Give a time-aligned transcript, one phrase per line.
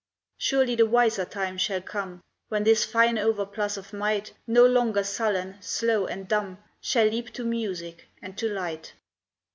[0.39, 5.57] Surely the wiser time shall come When this fine overplus of might, No longer sullen,
[5.61, 8.93] slow, and dumb, Shall leap to music and to light.